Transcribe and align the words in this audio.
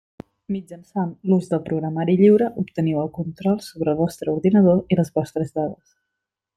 Mitjançant 0.53 1.11
l'ús 1.31 1.49
del 1.51 1.61
programari 1.67 2.15
lliure, 2.23 2.49
obteniu 2.63 3.03
el 3.05 3.13
control 3.19 3.63
sobre 3.69 3.91
el 3.95 4.03
vostre 4.03 4.37
ordinador 4.37 4.83
i 4.97 5.03
les 5.03 5.17
vostres 5.21 5.57
dades. 5.61 5.97